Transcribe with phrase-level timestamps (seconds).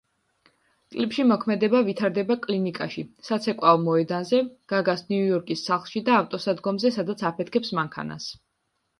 [0.93, 4.39] კლიპში მოქმედება ვითარდება კლინიკაში, საცეკვაო მოედანზე,
[4.73, 8.27] გაგას ნიუ-იორკის სახლში და ავტოსადგომზე სადაც აფეთქებს მანქანას.